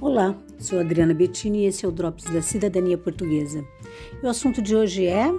Olá, 0.00 0.34
sou 0.58 0.80
Adriana 0.80 1.12
Bettini 1.12 1.58
e 1.58 1.66
esse 1.66 1.84
é 1.84 1.88
o 1.88 1.92
Drops 1.92 2.24
da 2.24 2.40
Cidadania 2.40 2.96
Portuguesa. 2.96 3.62
E 4.22 4.24
o 4.24 4.30
assunto 4.30 4.62
de 4.62 4.74
hoje 4.74 5.04
é 5.04 5.30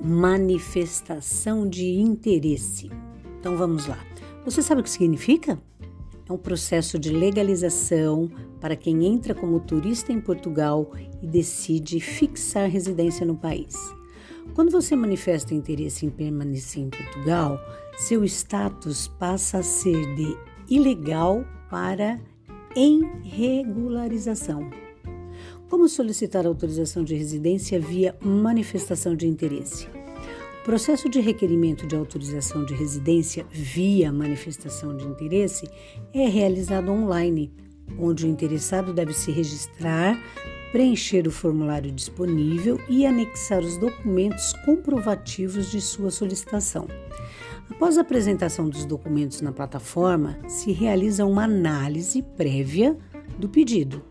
manifestação 0.00 1.68
de 1.68 1.84
interesse. 1.84 2.88
Então 3.40 3.56
vamos 3.56 3.88
lá. 3.88 3.98
Você 4.44 4.62
sabe 4.62 4.82
o 4.82 4.84
que 4.84 4.90
significa? 4.90 5.60
É 6.28 6.32
um 6.32 6.38
processo 6.38 6.96
de 6.96 7.10
legalização 7.10 8.30
para 8.60 8.76
quem 8.76 9.04
entra 9.04 9.34
como 9.34 9.58
turista 9.58 10.12
em 10.12 10.20
Portugal 10.20 10.92
e 11.20 11.26
decide 11.26 11.98
fixar 11.98 12.70
residência 12.70 13.26
no 13.26 13.36
país. 13.36 13.74
Quando 14.54 14.70
você 14.70 14.94
manifesta 14.94 15.52
interesse 15.52 16.06
em 16.06 16.10
permanecer 16.10 16.84
em 16.84 16.90
Portugal, 16.90 17.58
seu 17.98 18.24
status 18.24 19.08
passa 19.08 19.58
a 19.58 19.62
ser 19.64 20.14
de 20.14 20.36
ilegal 20.70 21.44
para 21.68 22.20
em 22.76 23.02
regularização. 23.24 24.68
Como 25.70 25.88
solicitar 25.88 26.46
autorização 26.46 27.02
de 27.02 27.14
residência 27.14 27.80
via 27.80 28.14
manifestação 28.20 29.16
de 29.16 29.26
interesse? 29.26 29.88
O 30.60 30.64
processo 30.64 31.08
de 31.08 31.20
requerimento 31.20 31.86
de 31.86 31.96
autorização 31.96 32.66
de 32.66 32.74
residência 32.74 33.46
via 33.50 34.12
manifestação 34.12 34.94
de 34.94 35.06
interesse 35.06 35.66
é 36.12 36.28
realizado 36.28 36.90
online, 36.90 37.50
onde 37.98 38.26
o 38.26 38.28
interessado 38.28 38.92
deve 38.92 39.14
se 39.14 39.32
registrar, 39.32 40.22
preencher 40.70 41.26
o 41.26 41.30
formulário 41.30 41.90
disponível 41.90 42.78
e 42.90 43.06
anexar 43.06 43.62
os 43.62 43.78
documentos 43.78 44.52
comprovativos 44.66 45.70
de 45.70 45.80
sua 45.80 46.10
solicitação. 46.10 46.86
Após 47.70 47.98
a 47.98 48.00
apresentação 48.00 48.68
dos 48.68 48.84
documentos 48.84 49.40
na 49.40 49.52
plataforma, 49.52 50.38
se 50.48 50.72
realiza 50.72 51.26
uma 51.26 51.44
análise 51.44 52.22
prévia 52.22 52.96
do 53.38 53.48
pedido 53.48 54.02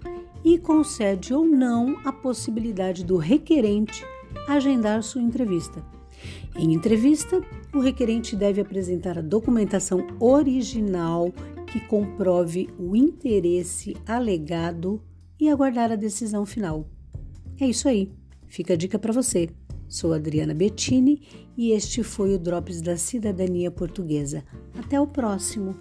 e 0.43 0.59
concede 0.59 1.33
ou 1.33 1.45
não 1.45 1.97
a 2.05 2.11
possibilidade 2.11 3.03
do 3.03 3.17
requerente 3.17 4.05
agendar 4.47 5.01
sua 5.01 5.21
entrevista. 5.21 5.83
Em 6.55 6.73
entrevista, 6.73 7.41
o 7.73 7.79
requerente 7.79 8.35
deve 8.35 8.61
apresentar 8.61 9.17
a 9.17 9.21
documentação 9.21 10.05
original 10.19 11.31
que 11.65 11.79
comprove 11.79 12.69
o 12.77 12.95
interesse 12.95 13.97
alegado 14.05 15.01
e 15.39 15.49
aguardar 15.49 15.91
a 15.91 15.95
decisão 15.95 16.45
final. 16.45 16.87
É 17.59 17.65
isso 17.65 17.87
aí. 17.87 18.11
Fica 18.47 18.73
a 18.73 18.77
dica 18.77 18.97
para 18.99 19.11
você. 19.11 19.49
Sou 19.87 20.13
Adriana 20.13 20.53
Bettini 20.53 21.21
e 21.57 21.71
este 21.71 22.03
foi 22.03 22.33
o 22.33 22.39
Drops 22.39 22.81
da 22.81 22.97
Cidadania 22.97 23.71
Portuguesa. 23.71 24.43
Até 24.77 24.99
o 24.99 25.07
próximo! 25.07 25.75